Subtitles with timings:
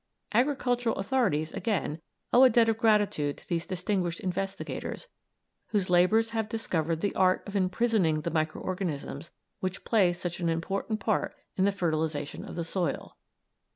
[0.33, 2.01] Agricultural authorities, again,
[2.33, 5.07] owe a debt of gratitude to those distinguished investigators
[5.67, 9.29] whose labours have discovered the art of imprisoning the micro organisms
[9.59, 13.15] which play such an important part in the fertilisation of the soil.